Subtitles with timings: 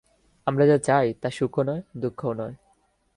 [0.47, 2.55] আমরা যা চাই, তা সুখও নয়, দুঃখও নয়।